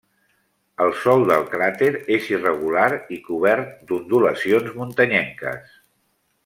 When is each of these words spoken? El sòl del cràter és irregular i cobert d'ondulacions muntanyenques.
El 0.85 0.93
sòl 1.01 1.25
del 1.31 1.45
cràter 1.51 1.91
és 2.17 2.31
irregular 2.33 2.89
i 3.17 3.21
cobert 3.29 3.77
d'ondulacions 3.91 4.77
muntanyenques. 4.83 5.81